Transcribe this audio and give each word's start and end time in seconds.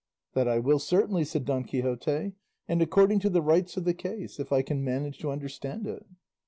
"That 0.33 0.47
I 0.47 0.57
will, 0.57 0.79
certainly," 0.79 1.23
said 1.23 1.45
Don 1.45 1.63
Quixote, 1.63 2.33
"and 2.67 2.81
according 2.81 3.19
to 3.19 3.29
the 3.29 3.39
rights 3.43 3.77
of 3.77 3.83
the 3.83 3.93
case, 3.93 4.39
if 4.39 4.51
I 4.51 4.63
can 4.63 4.83
manage 4.83 5.19
to 5.19 5.29
understand 5.29 5.85
it." 5.85 6.03